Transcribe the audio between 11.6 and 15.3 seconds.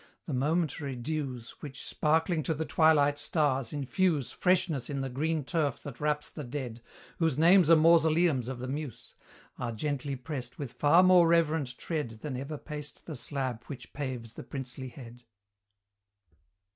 tread Than ever paced the slab which paves the princely head.